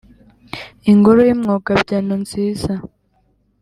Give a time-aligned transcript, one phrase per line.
[0.91, 2.13] Ingoro y’Umwogabyano!
[2.23, 2.73] nziza